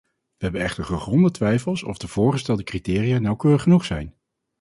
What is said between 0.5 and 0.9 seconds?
echter